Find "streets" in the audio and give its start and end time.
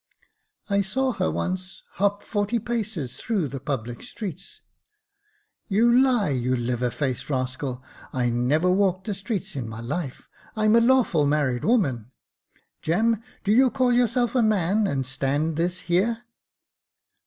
4.01-4.63, 9.13-9.55